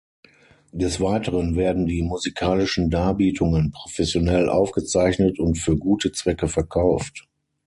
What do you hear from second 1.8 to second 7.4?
die musikalischen Darbietungen professionell aufgezeichnet und für gute Zwecke verkauft.